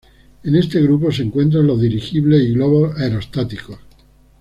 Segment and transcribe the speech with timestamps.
[0.43, 3.77] En este grupo se encuentran los dirigibles y globos aerostáticos.